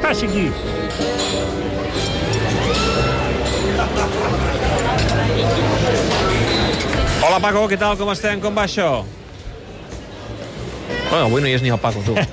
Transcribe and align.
passa 0.00 0.26
aquí? 0.26 0.50
Hola, 7.20 7.38
Paco, 7.38 7.66
què 7.68 7.78
tal? 7.78 7.96
Com 8.00 8.10
estem? 8.14 8.40
Com 8.42 8.56
va 8.56 8.64
això? 8.66 8.90
Bueno, 11.10 11.26
avui 11.26 11.42
no 11.42 11.50
hi 11.50 11.56
és 11.58 11.62
ni 11.62 11.72
el 11.72 11.80
Paco, 11.82 12.02
tu. 12.06 12.16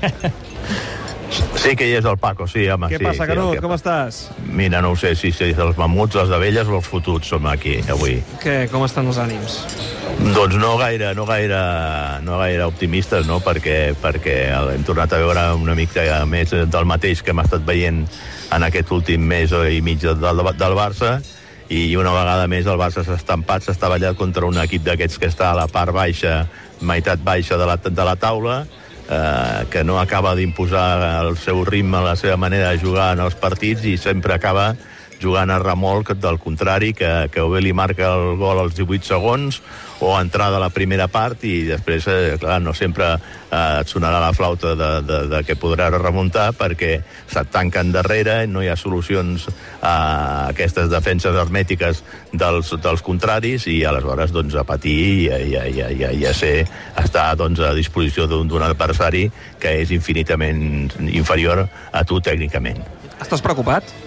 Sí 1.57 1.73
que 1.75 1.87
hi 1.89 1.95
és 1.97 2.05
el 2.07 2.15
Paco, 2.21 2.45
sí, 2.47 2.63
home. 2.71 2.87
Què 2.87 3.01
sí, 3.01 3.03
passa, 3.03 3.25
sí, 3.25 3.33
Canut? 3.33 3.57
el 3.57 3.61
Com 3.61 3.73
estàs? 3.75 4.19
Mira, 4.45 4.79
no 4.85 4.93
ho 4.93 4.95
sé 4.95 5.11
si, 5.19 5.33
si 5.35 5.49
els 5.51 5.77
mamuts, 5.79 6.15
els 6.21 6.31
abelles 6.31 6.69
o 6.71 6.77
els 6.79 6.87
fotuts 6.87 7.33
som 7.33 7.49
aquí, 7.51 7.79
avui. 7.91 8.21
Què, 8.43 8.59
com 8.71 8.85
estan 8.87 9.09
els 9.11 9.19
ànims? 9.19 9.57
Doncs 10.33 10.55
no 10.59 10.77
gaire, 10.77 11.13
no 11.15 11.25
gaire, 11.25 11.59
no 12.23 12.37
gaire 12.39 12.65
optimistes, 12.67 13.27
no? 13.27 13.39
Perquè, 13.43 13.93
perquè 14.01 14.35
hem 14.73 14.83
tornat 14.87 15.13
a 15.13 15.19
veure 15.21 15.43
una 15.55 15.75
mica 15.77 16.03
més 16.27 16.51
del 16.51 16.87
mateix 16.89 17.21
que 17.23 17.31
hem 17.31 17.41
estat 17.43 17.63
veient 17.67 18.03
en 18.55 18.65
aquest 18.67 18.91
últim 18.91 19.23
mes 19.23 19.53
i 19.71 19.79
mig 19.81 20.03
del, 20.03 20.41
del 20.59 20.75
Barça, 20.77 21.17
i 21.69 21.95
una 21.99 22.11
vegada 22.15 22.47
més 22.51 22.67
el 22.67 22.79
Barça 22.79 23.03
s'ha 23.03 23.15
estampat, 23.19 23.63
s'ha 23.63 23.75
estavellat 23.75 24.17
contra 24.19 24.47
un 24.47 24.59
equip 24.63 24.83
d'aquests 24.85 25.19
que 25.19 25.31
està 25.31 25.51
a 25.51 25.57
la 25.57 25.67
part 25.71 25.95
baixa, 25.95 26.41
meitat 26.81 27.23
baixa 27.23 27.57
de 27.59 27.67
la, 27.67 27.77
de 27.77 28.05
la 28.09 28.15
taula, 28.19 28.61
eh, 29.09 29.65
que 29.71 29.83
no 29.83 29.99
acaba 29.99 30.35
d'imposar 30.35 31.23
el 31.23 31.35
seu 31.39 31.63
ritme, 31.67 32.03
la 32.03 32.15
seva 32.19 32.37
manera 32.37 32.71
de 32.71 32.83
jugar 32.83 33.13
en 33.15 33.23
els 33.27 33.35
partits 33.35 33.87
i 33.87 33.97
sempre 33.97 34.35
acaba 34.35 34.73
jugant 35.21 35.51
a 35.51 35.59
remolc 35.59 36.13
del 36.21 36.39
contrari, 36.39 36.93
que, 36.93 37.29
que 37.33 37.41
o 37.41 37.49
bé 37.51 37.61
li 37.63 37.73
marca 37.73 38.13
el 38.13 38.37
gol 38.37 38.61
als 38.61 38.77
18 38.77 39.07
segons 39.07 39.61
o 39.99 40.11
entrada 40.19 40.57
a 40.57 40.61
la 40.61 40.69
primera 40.69 41.07
part 41.09 41.41
i 41.47 41.63
després, 41.65 42.05
eh, 42.11 42.37
clar, 42.37 42.59
no 42.61 42.73
sempre 42.77 43.07
eh, 43.15 43.81
et 43.81 43.89
sonarà 43.89 44.19
la 44.21 44.33
flauta 44.37 44.75
de, 44.77 44.89
de, 45.07 45.19
de 45.31 45.41
que 45.47 45.57
podrà 45.57 45.89
remuntar 45.95 46.51
perquè 46.57 46.99
se't 47.25 47.49
tanquen 47.53 47.91
darrere, 47.95 48.43
no 48.47 48.61
hi 48.61 48.69
ha 48.69 48.77
solucions 48.77 49.47
a 49.81 49.95
aquestes 50.51 50.91
defenses 50.93 51.35
hermètiques 51.35 52.03
dels, 52.31 52.73
dels 52.83 53.05
contraris 53.05 53.67
i 53.71 53.79
aleshores 53.89 54.33
doncs, 54.35 54.55
a 54.55 54.65
patir 54.67 54.97
i, 54.97 55.29
i, 55.33 55.55
i, 55.57 55.85
i, 55.97 56.11
i 56.21 56.27
a 56.29 56.33
ser, 56.37 56.67
estar 57.01 57.31
doncs, 57.39 57.63
a 57.65 57.73
disposició 57.77 58.27
d'un 58.29 58.67
adversari 58.67 59.27
que 59.61 59.79
és 59.81 59.93
infinitament 59.95 60.91
inferior 61.09 61.65
a 61.65 62.05
tu 62.05 62.21
tècnicament. 62.21 62.83
Estàs 63.17 63.41
preocupat? 63.41 64.06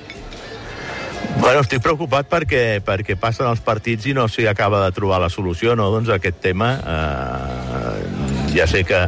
Bueno, 1.39 1.63
estic 1.63 1.81
preocupat 1.85 2.29
perquè, 2.29 2.81
perquè 2.85 3.17
passen 3.21 3.49
els 3.49 3.63
partits 3.65 4.09
i 4.11 4.15
no 4.17 4.27
s'hi 4.29 4.47
acaba 4.51 4.83
de 4.85 4.93
trobar 4.97 5.21
la 5.23 5.31
solució, 5.31 5.77
no? 5.79 5.89
Doncs 5.95 6.11
aquest 6.13 6.43
tema, 6.43 6.75
eh, 6.83 8.55
ja 8.57 8.67
sé 8.71 8.83
que, 8.85 9.01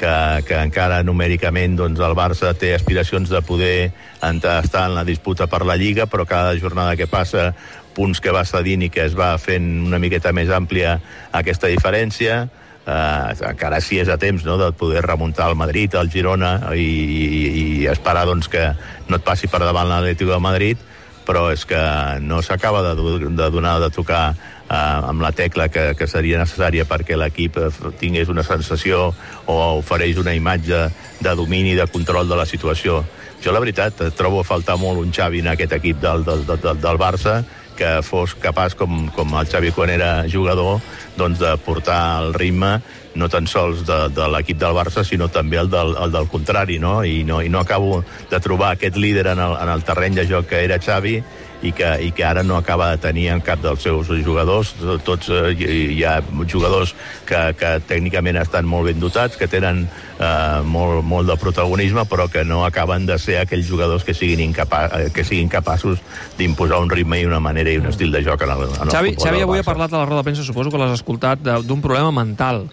que, 0.00 0.14
que 0.46 0.60
encara 0.60 1.02
numèricament 1.04 1.76
doncs, 1.78 2.00
el 2.04 2.16
Barça 2.16 2.52
té 2.56 2.72
aspiracions 2.76 3.28
de 3.32 3.42
poder 3.44 3.90
estar 4.20 4.86
en 4.88 4.96
la 4.96 5.04
disputa 5.04 5.48
per 5.50 5.64
la 5.68 5.76
Lliga, 5.76 6.06
però 6.06 6.26
cada 6.28 6.56
jornada 6.60 6.96
que 6.96 7.08
passa 7.10 7.50
punts 7.96 8.20
que 8.22 8.32
va 8.32 8.46
cedint 8.48 8.86
i 8.86 8.90
que 8.92 9.04
es 9.08 9.16
va 9.18 9.34
fent 9.38 9.66
una 9.88 9.98
miqueta 10.00 10.32
més 10.32 10.50
àmplia 10.54 10.98
aquesta 11.36 11.68
diferència, 11.68 12.44
eh, 12.86 13.48
encara 13.50 13.80
si 13.84 14.00
és 14.00 14.08
a 14.08 14.18
temps 14.20 14.44
no, 14.46 14.56
de 14.60 14.70
poder 14.72 15.02
remuntar 15.04 15.48
al 15.48 15.58
Madrid, 15.58 15.94
al 15.94 16.10
Girona 16.12 16.54
i, 16.74 16.86
i, 16.86 17.42
i 17.62 17.88
esperar 17.90 18.26
doncs, 18.28 18.48
que 18.48 18.70
no 19.08 19.18
et 19.18 19.26
passi 19.26 19.50
per 19.50 19.62
davant 19.64 19.90
l'Atlètic 19.90 20.30
de 20.30 20.40
Madrid, 20.40 20.86
però 21.30 21.46
és 21.54 21.62
que 21.62 21.78
no 22.26 22.40
s'acaba 22.42 22.82
de, 22.82 22.94
de 23.38 23.50
donar 23.54 23.76
de 23.78 23.90
tocar 23.94 24.34
eh, 24.34 24.74
amb 24.74 25.22
la 25.22 25.30
tecla 25.30 25.68
que, 25.70 25.92
que 25.94 26.08
seria 26.10 26.40
necessària 26.42 26.88
perquè 26.90 27.14
l'equip 27.14 27.54
tingués 28.00 28.32
una 28.32 28.42
sensació 28.42 29.12
o 29.46 29.58
ofereix 29.78 30.18
una 30.18 30.34
imatge 30.34 30.88
de 31.22 31.34
domini, 31.38 31.76
de 31.78 31.86
control 31.86 32.26
de 32.26 32.40
la 32.40 32.48
situació. 32.50 33.04
Jo, 33.40 33.54
la 33.54 33.62
veritat, 33.62 34.02
trobo 34.18 34.42
a 34.42 34.48
faltar 34.48 34.74
molt 34.80 34.98
un 34.98 35.14
Xavi 35.14 35.44
en 35.44 35.52
aquest 35.54 35.78
equip 35.78 36.02
del, 36.02 36.26
del, 36.26 36.42
del, 36.50 36.82
del 36.82 36.98
Barça 36.98 37.38
que 37.80 37.90
fos 38.04 38.36
capaç, 38.36 38.76
com, 38.76 39.06
com 39.16 39.36
el 39.40 39.48
Xavi 39.48 39.72
quan 39.72 39.92
era 39.92 40.12
jugador, 40.28 40.82
doncs 41.16 41.40
de 41.40 41.56
portar 41.64 42.00
el 42.20 42.34
ritme 42.36 42.78
no 43.14 43.28
tan 43.28 43.46
sols 43.50 43.82
de, 43.86 43.98
de 44.14 44.26
l'equip 44.30 44.58
del 44.60 44.76
Barça, 44.76 45.02
sinó 45.06 45.26
també 45.32 45.58
el 45.58 45.70
del, 45.70 45.96
el 45.98 46.12
del 46.14 46.28
contrari, 46.30 46.78
no? 46.78 47.00
I, 47.02 47.24
no? 47.26 47.40
I 47.42 47.50
no 47.50 47.64
acabo 47.64 48.04
de 48.30 48.40
trobar 48.40 48.74
aquest 48.76 48.96
líder 48.96 49.26
en 49.32 49.42
el, 49.42 49.56
en 49.58 49.72
el 49.72 49.86
terreny 49.86 50.20
de 50.20 50.26
joc 50.30 50.52
que 50.52 50.64
era 50.64 50.78
Xavi 50.78 51.18
i 51.60 51.72
que, 51.76 51.88
i 52.00 52.10
que 52.16 52.24
ara 52.24 52.42
no 52.42 52.56
acaba 52.56 52.90
de 52.94 53.00
tenir 53.02 53.26
en 53.34 53.42
cap 53.44 53.60
dels 53.60 53.82
seus 53.84 54.08
jugadors. 54.24 54.72
Tots 55.04 55.28
eh, 55.34 55.52
hi 55.58 56.00
ha 56.08 56.20
jugadors 56.48 56.94
que, 57.28 57.40
que 57.58 57.74
tècnicament 57.88 58.38
estan 58.40 58.68
molt 58.68 58.88
ben 58.88 59.02
dotats, 59.02 59.36
que 59.36 59.48
tenen 59.50 59.82
eh, 59.84 60.60
molt, 60.64 61.04
molt 61.04 61.28
de 61.28 61.36
protagonisme, 61.40 62.06
però 62.08 62.30
que 62.32 62.46
no 62.48 62.62
acaben 62.64 63.04
de 63.10 63.18
ser 63.20 63.40
aquells 63.42 63.68
jugadors 63.68 64.06
que 64.06 64.16
siguin, 64.16 64.40
incapa 64.48 64.86
que 65.12 65.26
siguin 65.26 65.52
capaços 65.52 66.00
d'imposar 66.38 66.80
un 66.80 66.90
ritme 66.90 67.20
i 67.20 67.28
una 67.28 67.42
manera 67.44 67.69
i 67.74 67.80
un 67.80 67.88
estil 67.90 68.12
de 68.12 68.22
joc 68.26 68.42
en 68.46 68.54
el, 68.54 68.66
en 68.68 68.86
el 68.86 68.92
Xavi, 68.92 69.14
futbol 69.14 69.26
Xavi 69.26 69.44
avui 69.46 69.62
ha 69.62 69.66
parlat 69.66 69.94
a 69.94 70.02
la 70.02 70.06
roda 70.08 70.20
de 70.22 70.28
premsa, 70.30 70.46
suposo 70.46 70.72
que 70.72 70.80
l'has 70.80 70.98
escoltat, 70.98 71.42
d'un 71.66 71.82
problema 71.84 72.12
mental. 72.14 72.66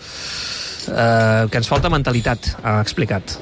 Eh, 0.87 1.47
que 1.51 1.59
ens 1.59 1.67
falta 1.67 1.91
mentalitat, 1.91 2.53
ha 2.63 2.79
explicat. 2.81 3.37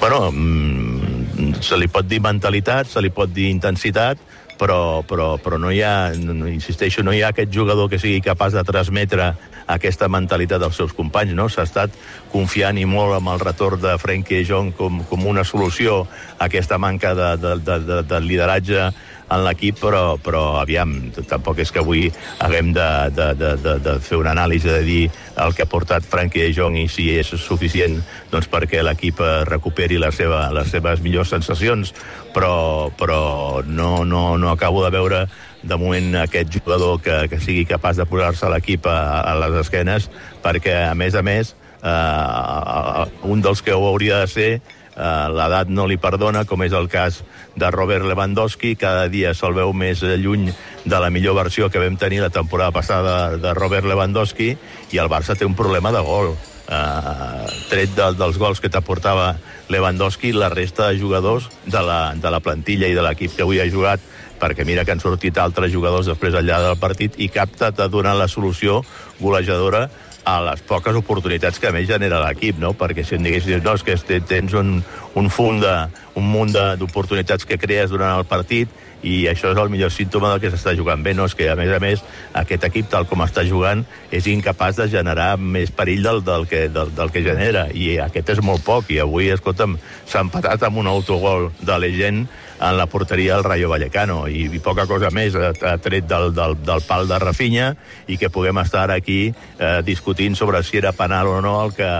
Bueno, 0.00 0.30
mm, 0.32 1.60
se 1.62 1.78
li 1.78 1.88
pot 1.88 2.06
dir 2.08 2.20
mentalitat, 2.20 2.90
se 2.90 3.00
li 3.00 3.10
pot 3.10 3.30
dir 3.32 3.48
intensitat, 3.52 4.18
però, 4.58 5.04
però, 5.06 5.36
però 5.38 5.58
no 5.60 5.70
hi 5.70 5.82
ha, 5.84 6.12
no, 6.16 6.46
insisteixo, 6.48 7.04
no 7.04 7.12
hi 7.12 7.22
ha 7.22 7.30
aquest 7.32 7.52
jugador 7.52 7.90
que 7.92 8.00
sigui 8.00 8.22
capaç 8.24 8.56
de 8.56 8.64
transmetre 8.64 9.34
aquesta 9.66 10.08
mentalitat 10.08 10.62
als 10.62 10.78
seus 10.78 10.94
companys, 10.96 11.34
no? 11.36 11.48
S'ha 11.52 11.66
estat 11.66 11.94
confiant 12.32 12.78
i 12.78 12.86
molt 12.88 13.16
amb 13.18 13.34
el 13.34 13.42
retorn 13.42 13.82
de 13.82 13.96
Frenkie 14.00 14.44
Jong 14.48 14.72
com, 14.78 15.02
com 15.10 15.26
una 15.26 15.44
solució 15.44 16.04
a 16.38 16.46
aquesta 16.48 16.78
manca 16.78 17.14
de, 17.14 17.34
de, 17.42 17.56
de, 17.66 17.78
de, 17.88 18.00
de 18.06 18.20
lideratge 18.24 18.90
en 19.32 19.42
l'equip, 19.42 19.78
però, 19.80 20.16
però 20.22 20.42
aviam, 20.60 20.92
tampoc 21.26 21.58
és 21.64 21.72
que 21.74 21.82
avui 21.82 22.06
haguem 22.44 22.72
de, 22.76 22.88
de, 23.16 23.28
de, 23.38 23.50
de, 23.62 23.74
de 23.82 23.96
fer 24.04 24.20
una 24.20 24.32
anàlisi 24.36 24.70
de 24.70 24.82
dir 24.86 25.00
el 25.42 25.56
que 25.56 25.66
ha 25.66 25.70
portat 25.70 26.06
Frenkie 26.06 26.46
de 26.46 26.54
Jong 26.54 26.78
i 26.78 26.86
si 26.90 27.08
és 27.16 27.32
suficient 27.42 27.98
doncs, 28.30 28.46
perquè 28.52 28.84
l'equip 28.86 29.20
eh, 29.24 29.32
recuperi 29.48 29.98
la 29.98 30.12
seva, 30.14 30.46
les 30.54 30.70
seves 30.70 31.02
millors 31.02 31.34
sensacions, 31.34 31.92
però, 32.34 32.88
però 32.98 33.20
no, 33.66 34.04
no, 34.04 34.24
no 34.38 34.54
acabo 34.54 34.84
de 34.84 34.94
veure 34.94 35.26
de 35.66 35.76
moment 35.80 36.22
aquest 36.22 36.52
jugador 36.54 37.00
que, 37.02 37.24
que 37.32 37.42
sigui 37.42 37.66
capaç 37.66 37.98
de 37.98 38.06
posar-se 38.06 38.50
l'equip 38.52 38.86
a, 38.86 38.98
a 39.26 39.36
les 39.42 39.62
esquenes, 39.64 40.10
perquè, 40.44 40.78
a 40.86 40.94
més 40.94 41.18
a 41.18 41.24
més, 41.26 41.56
eh, 41.82 43.06
un 43.26 43.42
dels 43.42 43.62
que 43.62 43.74
ho 43.74 43.86
hauria 43.90 44.22
de 44.22 44.30
ser 44.30 44.50
l'edat 44.96 45.68
no 45.68 45.84
li 45.86 45.98
perdona, 46.00 46.44
com 46.48 46.62
és 46.64 46.72
el 46.76 46.88
cas 46.88 47.20
de 47.56 47.70
Robert 47.70 48.06
Lewandowski, 48.08 48.74
cada 48.80 49.06
dia 49.12 49.34
se'l 49.36 49.56
veu 49.56 49.72
més 49.76 50.02
eh, 50.02 50.16
lluny 50.16 50.48
de 50.84 51.00
la 51.02 51.10
millor 51.12 51.36
versió 51.36 51.68
que 51.70 51.82
vam 51.82 51.98
tenir 52.00 52.22
la 52.24 52.32
temporada 52.32 52.72
passada 52.72 53.36
de 53.36 53.54
Robert 53.54 53.86
Lewandowski, 53.86 54.54
i 54.92 55.00
el 55.02 55.12
Barça 55.12 55.36
té 55.36 55.44
un 55.44 55.56
problema 55.58 55.92
de 55.92 56.04
gol. 56.04 56.34
Uh, 56.66 57.46
tret 57.70 57.92
de, 57.94 58.08
dels 58.18 58.40
gols 58.42 58.58
que 58.58 58.66
t'aportava 58.66 59.36
Lewandowski, 59.70 60.32
la 60.34 60.48
resta 60.50 60.88
de 60.90 60.98
jugadors 60.98 61.46
de 61.62 61.78
la, 61.78 62.00
de 62.18 62.32
la 62.32 62.40
plantilla 62.42 62.88
i 62.90 62.96
de 62.96 63.04
l'equip 63.06 63.36
que 63.36 63.44
avui 63.44 63.60
ha 63.62 63.68
jugat 63.70 64.02
perquè 64.40 64.66
mira 64.66 64.82
que 64.84 64.90
han 64.92 65.00
sortit 65.00 65.38
altres 65.38 65.70
jugadors 65.72 66.10
després 66.10 66.34
al 66.34 66.48
llarg 66.48 66.66
del 66.66 66.80
partit 66.82 67.14
i 67.22 67.30
capta 67.32 67.70
de 67.70 67.86
donar 67.88 68.16
la 68.18 68.26
solució 68.28 68.82
golejadora 69.20 69.86
a 70.26 70.36
les 70.42 70.62
poques 70.66 70.96
oportunitats 70.98 71.60
que 71.62 71.70
a 71.70 71.74
més 71.74 71.86
genera 71.88 72.18
l'equip, 72.24 72.58
no? 72.58 72.72
Perquè 72.74 73.04
si 73.06 73.14
em 73.14 73.26
diguessis, 73.26 73.62
no, 73.62 73.76
és 73.78 73.84
que 73.86 74.20
tens 74.26 74.56
un, 74.58 74.80
un 75.16 75.30
fund 75.32 75.64
de, 75.64 75.76
un 76.16 76.26
munt 76.28 76.52
d'oportunitats 76.52 77.48
que 77.48 77.58
crees 77.60 77.92
durant 77.92 78.16
el 78.16 78.26
partit 78.28 78.72
i 79.06 79.26
això 79.30 79.52
és 79.52 79.58
el 79.60 79.70
millor 79.70 79.92
símptoma 79.92 80.32
del 80.32 80.40
que 80.42 80.50
s'està 80.52 80.74
jugant. 80.76 81.02
Bé, 81.04 81.12
no? 81.14 81.26
És 81.28 81.36
que, 81.36 81.48
a 81.52 81.56
més 81.58 81.70
a 81.72 81.78
més, 81.82 82.02
aquest 82.34 82.64
equip, 82.68 82.88
tal 82.90 83.06
com 83.08 83.22
està 83.24 83.44
jugant, 83.46 83.84
és 84.10 84.26
incapaç 84.30 84.80
de 84.80 84.88
generar 84.90 85.34
més 85.38 85.70
perill 85.70 86.02
del, 86.06 86.22
del, 86.26 86.48
que, 86.50 86.66
del, 86.72 86.90
del 86.96 87.12
que 87.14 87.22
genera, 87.26 87.66
i 87.72 87.96
aquest 88.02 88.34
és 88.36 88.42
molt 88.42 88.64
poc, 88.66 88.90
i 88.90 89.00
avui, 89.02 89.30
escolta'm, 89.34 89.76
s'ha 90.08 90.24
empatat 90.26 90.66
amb 90.66 90.82
un 90.82 90.90
autogol 90.90 91.50
de 91.60 91.78
Legend 91.78 92.26
en 92.56 92.76
la 92.78 92.86
porteria 92.88 93.34
del 93.34 93.44
Rayo 93.44 93.68
Vallecano, 93.68 94.22
i, 94.32 94.46
i 94.48 94.60
poca 94.64 94.86
cosa 94.88 95.10
més 95.12 95.36
ha 95.36 95.76
tret 95.84 96.08
del, 96.08 96.30
del, 96.34 96.56
del 96.64 96.84
pal 96.88 97.06
de 97.06 97.20
Rafinha, 97.20 97.74
i 98.08 98.16
que 98.16 98.32
puguem 98.32 98.58
estar 98.64 98.88
aquí 98.94 99.20
eh, 99.28 99.82
discutint 99.84 100.38
sobre 100.40 100.64
si 100.64 100.80
era 100.80 100.94
penal 100.96 101.28
o 101.28 101.40
no 101.44 101.58
el 101.66 101.76
que, 101.76 101.90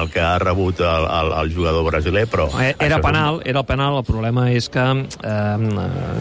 el 0.00 0.10
que 0.10 0.24
ha 0.24 0.38
rebut 0.40 0.80
el, 0.80 1.08
el, 1.20 1.34
el 1.44 1.54
jugador 1.54 1.84
brasiler, 1.92 2.24
però... 2.26 2.48
Eh, 2.58 2.74
això 2.74 2.84
Era 2.86 2.96
un- 2.96 3.02
penal, 3.02 3.40
era 3.44 3.60
el 3.60 3.66
penal, 3.66 3.96
el 3.98 4.04
problema 4.04 4.50
és 4.50 4.68
que 4.68 4.80
eh, 4.80 5.56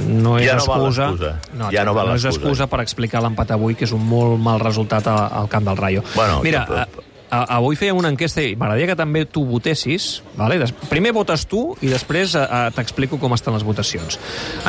no 0.08 0.38
és 0.38 0.46
Ja 0.48 0.56
no 0.58 0.66
val 0.68 0.86
excusa... 0.86 1.08
l'excusa. 1.10 1.72
Ja 1.72 1.84
no 1.86 1.94
val 1.98 2.14
és 2.16 2.26
excusa 2.30 2.68
per 2.68 2.82
explicar 2.82 3.22
l'empat 3.24 3.52
avui, 3.52 3.76
que 3.76 3.86
és 3.86 3.92
un 3.92 4.06
molt 4.06 4.40
mal 4.40 4.60
resultat 4.60 5.08
a- 5.08 5.28
al 5.28 5.50
camp 5.50 5.66
del 5.66 5.78
Rayo. 5.78 6.04
Bueno, 6.16 6.42
Mira, 6.44 6.66
que- 6.68 7.06
a, 7.30 7.42
avui 7.58 7.76
fèiem 7.76 7.98
una 7.98 8.08
enquesta 8.14 8.40
i 8.42 8.54
m'agradaria 8.56 8.88
que 8.94 8.96
també 8.96 9.26
tu 9.26 9.44
votessis. 9.50 10.22
Vale? 10.38 10.60
Des, 10.62 10.72
primer 10.88 11.12
votes 11.12 11.48
tu 11.48 11.76
i 11.82 11.90
després 11.92 12.36
eh, 12.36 12.44
eh, 12.46 12.70
t'explico 12.76 13.18
com 13.20 13.34
estan 13.34 13.54
les 13.58 13.64
votacions. 13.68 14.20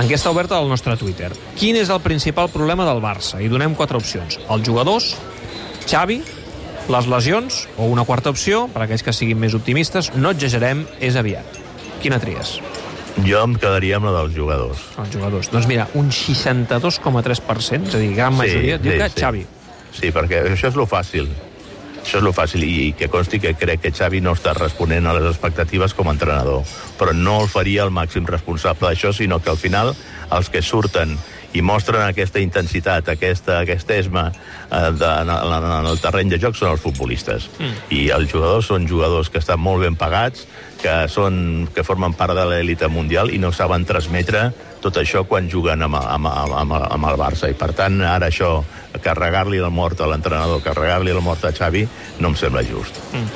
Enquesta 0.01 0.31
oberta 0.33 0.57
al 0.59 0.69
nostre 0.69 0.97
Twitter. 0.97 1.31
Quin 1.55 1.77
és 1.77 1.91
el 1.93 2.01
principal 2.01 2.49
problema 2.49 2.85
del 2.89 2.99
Barça? 3.05 3.43
I 3.45 3.49
donem 3.53 3.77
quatre 3.79 3.97
opcions. 4.01 4.41
Els 4.49 4.67
jugadors, 4.67 5.13
Xavi, 5.87 6.23
les 6.89 7.07
lesions, 7.07 7.69
o 7.77 7.85
una 7.85 8.03
quarta 8.09 8.31
opció, 8.31 8.67
per 8.73 8.83
aquells 8.87 9.03
que 9.05 9.13
siguin 9.13 9.39
més 9.39 9.53
optimistes, 9.55 10.11
no 10.17 10.31
exagerem, 10.33 10.87
és 11.05 11.17
aviat. 11.21 11.58
Quina 12.03 12.21
tries? 12.23 12.59
Jo 13.27 13.43
em 13.43 13.57
quedaria 13.59 13.99
amb 13.99 14.07
la 14.07 14.15
dels 14.21 14.37
jugadors. 14.37 14.85
Els 15.03 15.11
jugadors. 15.11 15.51
Doncs 15.51 15.67
mira, 15.71 15.89
un 15.99 16.13
62,3%, 16.15 17.89
és 17.91 17.95
a 17.97 18.03
dir, 18.03 18.13
gran 18.15 18.37
majoria, 18.39 18.79
sí, 18.79 18.85
diu 18.85 18.95
sí, 18.95 18.99
que 19.01 19.09
sí. 19.11 19.21
Xavi. 19.25 19.45
Sí, 19.99 20.11
perquè 20.15 20.43
això 20.53 20.71
és 20.71 20.79
lo 20.79 20.87
fàcil. 20.87 21.31
Això 21.99 22.21
és 22.21 22.25
lo 22.25 22.33
fàcil 22.33 22.63
i 22.65 22.93
que 22.97 23.09
consti 23.11 23.41
que 23.43 23.57
crec 23.59 23.83
que 23.83 23.93
Xavi 23.93 24.23
no 24.25 24.37
està 24.39 24.55
responent 24.57 25.09
a 25.11 25.17
les 25.19 25.27
expectatives 25.33 25.97
com 25.99 26.09
a 26.09 26.15
entrenador, 26.15 26.63
però 27.01 27.13
no 27.17 27.41
el 27.43 27.51
faria 27.51 27.83
el 27.85 27.91
màxim 27.91 28.29
responsable 28.29 28.89
d'això, 28.89 29.13
sinó 29.13 29.43
que 29.43 29.51
al 29.51 29.59
final 29.59 29.93
els 30.31 30.49
que 30.49 30.63
surten 30.63 31.19
i 31.57 31.63
mostren 31.65 32.03
aquesta 32.05 32.41
intensitat, 32.43 33.09
aquesta, 33.09 33.63
aquesta 33.63 33.97
esma 33.97 34.27
eh, 34.29 34.91
de, 34.93 35.09
en, 35.09 35.31
en, 35.33 35.69
en 35.81 35.91
el 35.91 36.01
terreny 36.03 36.33
de 36.35 36.41
joc 36.43 36.59
són 36.59 36.75
els 36.75 36.85
futbolistes. 36.85 37.49
Mm. 37.59 37.77
I 37.97 38.03
els 38.17 38.33
jugadors 38.33 38.69
són 38.69 38.89
jugadors 38.91 39.33
que 39.33 39.41
estan 39.41 39.61
molt 39.63 39.85
ben 39.87 39.97
pagats, 39.97 40.47
que, 40.79 40.95
són, 41.11 41.69
que 41.75 41.85
formen 41.87 42.15
part 42.15 42.37
de 42.37 42.45
l'èlite 42.47 42.91
mundial 42.93 43.33
i 43.35 43.41
no 43.43 43.51
saben 43.55 43.87
transmetre 43.89 44.49
tot 44.83 45.01
això 45.01 45.25
quan 45.27 45.49
juguen 45.51 45.83
amb, 45.83 45.99
amb, 45.99 46.29
amb, 46.31 46.77
amb 46.79 47.09
el 47.11 47.19
Barça. 47.19 47.51
I 47.51 47.57
per 47.59 47.73
tant, 47.75 47.99
ara 48.07 48.29
això, 48.29 48.61
carregar-li 49.03 49.59
el 49.59 49.73
mort 49.75 50.01
a 50.01 50.07
l'entrenador, 50.11 50.63
carregar-li 50.63 51.15
el 51.15 51.23
mort 51.25 51.45
a 51.49 51.53
Xavi, 51.55 51.83
no 52.23 52.31
em 52.31 52.39
sembla 52.39 52.63
just. 52.69 53.01
Mm. 53.13 53.27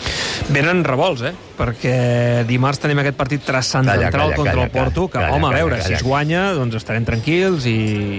Venen 0.50 0.82
revolts, 0.84 1.22
eh? 1.22 1.32
Perquè 1.56 2.44
dimarts 2.48 2.80
tenim 2.82 2.98
aquest 3.00 3.16
partit 3.16 3.44
transcendental 3.46 4.10
Calla, 4.10 4.10
calla, 4.10 4.36
contra 4.36 4.52
calla, 4.52 4.64
el 4.66 4.70
Porto, 4.74 5.06
que, 5.08 5.18
calla, 5.18 5.30
home, 5.36 5.46
a 5.46 5.50
calla, 5.50 5.60
veure, 5.62 5.76
calla, 5.76 5.86
si 5.86 5.92
es 5.94 6.00
calla. 6.02 6.08
guanya, 6.08 6.42
doncs 6.58 6.76
estarem 6.80 7.04
tranquils 7.08 7.66
i, 7.70 7.76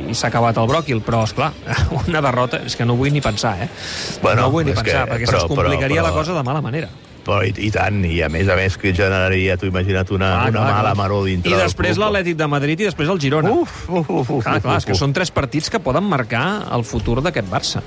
i 0.10 0.16
s'ha 0.18 0.30
acabat 0.32 0.58
el 0.58 0.70
bròquil, 0.72 1.02
però, 1.06 1.24
és 1.28 1.34
clar, 1.38 1.52
una 2.08 2.22
derrota, 2.26 2.62
és 2.66 2.76
que 2.80 2.86
no 2.88 2.96
vull 2.98 3.12
ni 3.14 3.22
pensar, 3.22 3.58
eh? 3.66 3.70
Bueno, 4.24 4.48
no 4.48 4.52
vull 4.56 4.66
ni 4.66 4.72
és 4.74 4.80
pensar, 4.82 5.04
que- 5.06 5.14
perquè 5.18 5.28
però- 5.30 5.44
se'ns 5.44 5.52
complicaria 5.58 6.02
però- 6.02 6.10
la 6.10 6.16
cosa 6.16 6.34
de 6.40 6.44
mala 6.48 6.62
manera. 6.62 6.90
Però 7.24 7.38
i, 7.48 7.54
i 7.56 7.70
tant, 7.72 8.02
i 8.04 8.18
a 8.20 8.28
més 8.28 8.50
a 8.52 8.56
més 8.60 8.76
que 8.78 8.92
generaria, 8.92 9.56
tu 9.56 9.66
imagina't, 9.70 10.10
una, 10.12 10.32
Clar, 10.42 10.50
una 10.50 10.60
clar, 10.60 10.72
mala 10.74 10.82
clar. 10.90 10.96
maror 11.00 11.22
dintre 11.24 11.54
I 11.54 11.56
després 11.56 11.96
l'Atlètic 12.02 12.36
de 12.36 12.48
Madrid 12.52 12.82
i 12.84 12.88
després 12.90 13.08
el 13.08 13.20
Girona. 13.24 13.50
Uf, 13.62 13.78
uf, 13.88 14.10
uf, 14.10 14.30
uf, 14.40 14.44
clar, 14.44 14.58
clar, 14.60 14.76
és 14.76 14.84
uf, 14.84 14.90
que 14.90 14.92
uf. 14.92 15.00
són 15.00 15.14
tres 15.16 15.32
partits 15.32 15.70
que 15.72 15.80
poden 15.80 16.04
marcar 16.04 16.66
el 16.76 16.84
futur 16.84 17.22
d'aquest 17.24 17.48
Barça. 17.48 17.80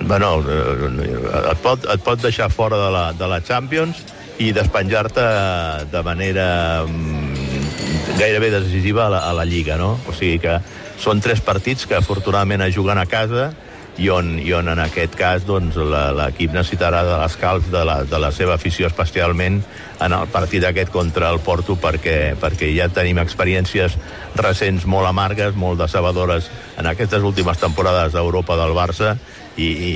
Bueno, 0.00 0.44
eh, 0.44 1.50
et 1.52 1.62
pot, 1.64 1.86
et 1.88 2.02
pot 2.04 2.20
deixar 2.20 2.50
fora 2.52 2.78
de 2.78 2.90
la, 2.92 3.04
de 3.16 3.28
la 3.30 3.40
Champions 3.40 4.02
i 4.38 4.50
despenjar-te 4.52 5.24
de 5.92 6.02
manera 6.04 6.48
mm, 6.84 8.18
gairebé 8.18 8.50
decisiva 8.52 9.06
a 9.06 9.10
la, 9.10 9.22
a 9.30 9.32
la 9.32 9.46
Lliga, 9.48 9.78
no? 9.80 9.94
O 10.08 10.14
sigui 10.16 10.38
que 10.42 10.58
són 11.00 11.20
tres 11.24 11.40
partits 11.44 11.88
que 11.88 11.96
afortunadament 11.96 12.66
es 12.66 12.76
juguen 12.76 13.00
a 13.00 13.06
casa 13.08 13.50
i 13.98 14.08
on, 14.12 14.34
i 14.38 14.52
on 14.52 14.68
en 14.68 14.80
aquest 14.82 15.14
cas 15.16 15.46
doncs, 15.48 15.76
l'equip 15.76 16.52
necessitarà 16.52 17.02
de 17.06 17.14
l'escalf 17.16 17.70
de, 17.72 17.84
la, 17.88 18.02
de 18.04 18.20
la 18.20 18.30
seva 18.34 18.56
afició 18.58 18.90
especialment 18.90 19.62
en 20.04 20.12
el 20.12 20.28
partit 20.28 20.66
aquest 20.68 20.92
contra 20.92 21.30
el 21.32 21.40
Porto 21.44 21.78
perquè, 21.80 22.34
perquè 22.40 22.68
ja 22.76 22.90
tenim 22.92 23.20
experiències 23.22 23.96
recents 24.36 24.84
molt 24.84 25.08
amargues, 25.08 25.56
molt 25.56 25.80
decebedores 25.80 26.50
en 26.76 26.90
aquestes 26.92 27.24
últimes 27.24 27.58
temporades 27.62 28.12
d'Europa 28.12 28.58
del 28.60 28.76
Barça 28.76 29.16
i, 29.56 29.64
i, 29.64 29.92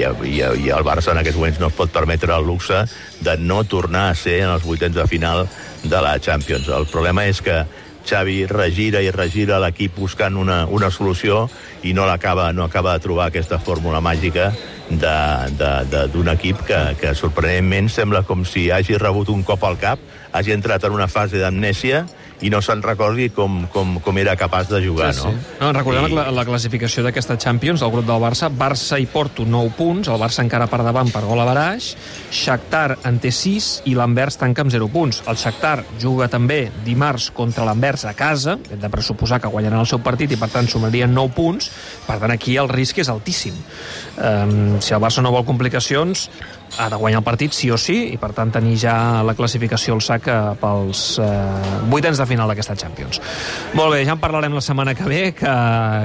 i, 0.00 0.34
i 0.40 0.72
el 0.72 0.86
Barça 0.86 1.12
en 1.12 1.20
aquests 1.20 1.36
moments 1.36 1.60
no 1.60 1.68
es 1.68 1.76
pot 1.76 1.92
permetre 1.92 2.32
el 2.32 2.48
luxe 2.48 2.86
de 3.20 3.36
no 3.36 3.62
tornar 3.68 4.08
a 4.10 4.18
ser 4.18 4.40
en 4.46 4.54
els 4.56 4.64
vuitens 4.64 4.96
de 4.96 5.06
final 5.10 5.44
de 5.84 6.00
la 6.00 6.16
Champions. 6.18 6.70
El 6.72 6.88
problema 6.88 7.26
és 7.28 7.44
que 7.44 7.60
Xavi 8.04 8.44
regira 8.50 9.00
i 9.02 9.10
regira 9.14 9.60
l'equip 9.62 9.96
buscant 9.98 10.36
una, 10.36 10.64
una 10.66 10.90
solució 10.92 11.48
i 11.82 11.94
no 11.96 12.06
l'acaba 12.06 12.52
no 12.52 12.64
acaba 12.64 12.94
de 12.94 13.04
trobar 13.04 13.28
aquesta 13.30 13.58
fórmula 13.58 14.00
màgica 14.04 14.52
d'un 14.84 16.28
equip 16.28 16.60
que, 16.68 16.80
que 17.00 17.14
sorprenentment 17.16 17.88
sembla 17.88 18.22
com 18.28 18.44
si 18.44 18.68
hagi 18.70 18.98
rebut 19.00 19.32
un 19.32 19.42
cop 19.42 19.64
al 19.64 19.78
cap, 19.80 19.98
hagi 20.34 20.52
entrat 20.52 20.82
en 20.84 20.92
una 20.92 21.06
fase 21.08 21.38
d'amnèsia 21.38 22.04
i 22.44 22.50
no 22.50 22.58
se'n 22.60 22.80
recordi 22.82 23.28
com, 23.32 23.62
com, 23.72 23.94
com 24.02 24.16
era 24.18 24.34
capaç 24.36 24.66
de 24.68 24.80
jugar, 24.84 25.12
Sí, 25.14 25.22
no? 25.22 25.30
sí. 25.30 25.52
no 25.60 25.68
recordem 25.72 26.08
I- 26.10 26.16
la, 26.18 26.24
la 26.34 26.44
classificació 26.44 27.04
d'aquesta 27.06 27.36
Champions, 27.40 27.80
el 27.86 27.92
grup 27.94 28.04
del 28.08 28.20
Barça, 28.20 28.50
Barça 28.50 28.98
i 29.00 29.06
Porto 29.06 29.46
9 29.46 29.70
punts, 29.78 30.10
el 30.10 30.18
Barça 30.20 30.42
encara 30.42 30.66
per 30.68 30.82
davant 30.84 31.08
per 31.14 31.22
gol 31.24 31.40
a 31.40 31.46
baraix, 31.46 31.92
Shakhtar 32.34 32.98
en 33.06 33.20
té 33.22 33.30
6 33.32 33.68
i 33.88 33.94
l'Anvers 33.96 34.36
tanca 34.42 34.64
amb 34.66 34.74
0 34.74 34.90
punts. 34.92 35.22
El 35.30 35.38
Shakhtar 35.40 35.84
juga 36.02 36.26
també 36.28 36.66
dimarts 36.84 37.30
contra 37.32 37.64
l'Anvers 37.64 38.04
a 38.10 38.12
casa, 38.18 38.58
hem 38.68 38.82
de 38.82 38.90
pressuposar 38.92 39.40
que 39.40 39.48
guanyaran 39.54 39.80
el 39.80 39.88
seu 39.88 40.02
partit 40.04 40.34
i 40.34 40.40
per 40.40 40.50
tant 40.52 40.68
sumarien 40.68 41.14
9 41.14 41.32
punts, 41.38 41.70
per 42.08 42.18
tant 42.18 42.34
aquí 42.34 42.58
el 42.60 42.68
risc 42.68 42.98
és 42.98 43.08
altíssim. 43.14 43.54
Um, 44.18 44.80
si 44.82 44.92
el 44.92 45.00
Barça 45.00 45.22
no 45.22 45.32
vol 45.32 45.46
complicacions, 45.46 46.28
ha 46.78 46.88
de 46.90 46.96
guanyar 46.96 47.18
el 47.20 47.24
partit 47.24 47.52
sí 47.54 47.70
o 47.70 47.76
sí 47.78 47.96
i 48.14 48.16
per 48.18 48.32
tant 48.34 48.50
tenir 48.52 48.76
ja 48.80 49.22
la 49.26 49.34
classificació 49.38 49.94
al 49.94 50.02
sac 50.02 50.26
eh, 50.28 50.36
pels 50.60 51.18
eh, 51.22 51.28
vuitens 51.90 52.18
de 52.18 52.26
final 52.26 52.48
d'aquesta 52.50 52.74
Champions. 52.76 53.20
Molt 53.74 53.92
bé, 53.94 54.04
ja 54.06 54.12
en 54.16 54.20
parlarem 54.22 54.54
la 54.54 54.60
setmana 54.64 54.94
que 54.94 55.04
ve, 55.04 55.20
que, 55.38 55.54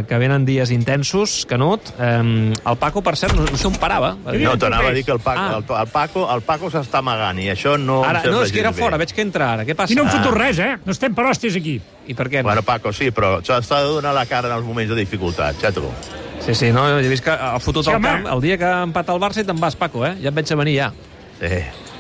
que 0.08 0.18
venen 0.22 0.46
dies 0.46 0.72
intensos, 0.72 1.46
Canut. 1.50 1.90
Eh, 1.98 2.54
el 2.54 2.78
Paco, 2.78 3.02
per 3.02 3.16
cert, 3.18 3.34
no, 3.38 3.46
no 3.50 3.58
sé 3.58 3.68
on 3.68 3.76
parava. 3.82 4.14
No, 4.16 4.56
t'anava 4.60 4.90
a 4.90 4.96
dir 4.96 5.04
que 5.06 5.12
el 5.16 5.20
Paco, 5.20 5.40
Ah. 5.40 5.58
el, 5.58 5.64
el 5.82 5.88
Paco, 5.94 6.28
el 6.34 6.42
Paco 6.42 6.70
s'està 6.70 7.00
amagant 7.00 7.40
i 7.40 7.48
això 7.50 7.78
no 7.80 8.02
Ara, 8.04 8.24
no, 8.30 8.44
és 8.44 8.52
que 8.52 8.60
era 8.60 8.72
bé. 8.72 8.82
fora, 8.82 8.98
veig 8.98 9.14
que 9.16 9.22
entra 9.26 9.54
ara. 9.54 9.66
Què 9.66 9.76
passa? 9.76 9.94
I 9.94 9.96
no 9.96 10.04
em 10.04 10.10
Ah. 10.10 10.18
foto 10.18 10.32
res, 10.36 10.60
eh? 10.60 10.78
No 10.86 10.92
estem 10.92 11.14
per 11.16 11.26
hòsties 11.26 11.56
aquí. 11.58 11.80
I 12.08 12.14
per 12.14 12.28
què? 12.30 12.38
no? 12.42 12.50
Bueno, 12.50 12.62
Paco, 12.64 12.92
sí, 12.94 13.12
però 13.12 13.38
s'ha 13.44 13.60
de 13.62 13.84
donar 13.88 14.14
la 14.14 14.26
cara 14.26 14.50
en 14.50 14.56
els 14.56 14.66
moments 14.66 14.90
de 14.90 14.96
dificultat, 15.00 15.56
xato. 15.62 15.92
Sí, 16.46 16.56
sí, 16.56 16.72
no, 16.72 16.88
he 17.00 17.08
vist 17.08 17.24
que 17.24 17.32
ha 17.32 17.60
fotut 17.60 17.84
Sí, 17.86 17.92
el 17.92 17.98
home. 17.98 18.08
camp. 18.08 18.28
El 18.34 18.42
dia 18.42 18.58
que 18.58 18.66
empata 18.84 19.14
el 19.14 19.20
Barça 19.22 19.42
i 19.42 19.46
te'n 19.46 19.60
vas, 19.60 19.76
Paco, 19.76 20.06
eh? 20.06 20.16
Ja 20.24 20.30
et 20.32 20.36
veig 20.36 20.52
a 20.52 20.56
venir 20.56 20.76
ja. 20.80 20.92
Sí. 21.40 21.60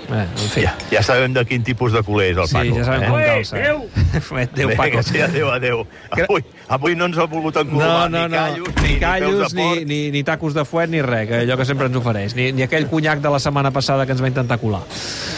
Eh, 0.09 0.23
en 0.25 0.49
fi. 0.49 0.61
Ja, 0.65 0.71
ja 0.89 1.03
sabem 1.05 1.35
de 1.35 1.43
quin 1.45 1.61
tipus 1.63 1.93
de 1.93 2.01
culer 2.01 2.31
és 2.31 2.37
el 2.37 2.47
Sí, 2.47 2.55
Paco. 2.55 2.77
ja 2.79 2.83
sabem 2.87 3.03
eh? 3.03 3.09
com 3.11 3.19
calça. 3.21 3.55
adéu. 3.59 3.83
Adéu, 4.39 4.67
Vinga, 4.69 4.77
Paco. 4.77 5.03
sí, 5.03 5.21
adéu, 5.21 5.51
adéu. 5.53 5.83
Avui, 6.09 6.43
avui 6.67 6.95
no 6.95 7.05
ens 7.05 7.17
ha 7.19 7.25
volgut 7.29 7.53
No, 7.55 7.61
encolomar 7.61 8.09
no, 8.09 8.23
ni 8.27 8.33
no. 8.33 8.37
callos, 8.41 8.69
ni, 8.81 8.87
ni 8.87 8.93
ni 8.95 8.99
callos, 8.99 9.53
ni, 9.53 9.85
ni, 9.85 9.99
ni 10.11 10.23
tacos 10.23 10.53
de 10.55 10.65
fuet, 10.65 10.89
ni 10.89 11.01
res, 11.03 11.27
que 11.29 11.35
allò 11.43 11.57
que 11.57 11.65
sempre 11.65 11.85
ens 11.85 11.95
ofereix. 11.95 12.33
Ni, 12.35 12.51
ni 12.53 12.63
aquell 12.65 12.87
conyac 12.89 13.19
de 13.21 13.29
la 13.29 13.39
setmana 13.39 13.69
passada 13.71 14.07
que 14.07 14.13
ens 14.17 14.23
va 14.23 14.27
intentar 14.31 14.57
colar. 14.57 14.81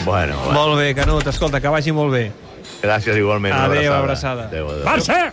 Bueno, 0.06 0.38
va. 0.48 0.54
Molt 0.54 0.80
bé, 0.80 0.94
Canut, 0.96 1.28
escolta, 1.28 1.60
que 1.60 1.68
vagi 1.68 1.92
molt 1.92 2.14
bé. 2.14 2.32
gràcies 2.82 3.18
igualment. 3.18 3.54
Adéu, 3.54 3.94
abraçada. 3.94 4.46
Adéu, 4.48 4.70
adéu. 4.72 4.86
Barça! 4.88 5.30